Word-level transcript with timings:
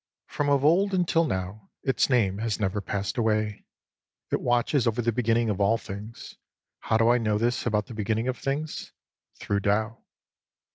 From 0.25 0.49
of 0.49 0.65
old 0.65 0.95
until 0.95 1.25
now, 1.25 1.69
its 1.83 2.09
name 2.09 2.39
has 2.39 2.59
never 2.59 2.81
passed 2.81 3.19
away. 3.19 3.65
It 4.31 4.41
watches 4.41 4.87
over 4.87 4.99
the 4.99 5.11
beginning 5.11 5.51
of 5.51 5.61
all 5.61 5.77
things. 5.77 6.33
How 6.79 6.97
do 6.97 7.09
I 7.09 7.19
know 7.19 7.37
this 7.37 7.67
about 7.67 7.85
the 7.85 7.93
beginning 7.93 8.27
of 8.27 8.39
things? 8.39 8.93
Through 9.39 9.59
Tao. 9.59 9.99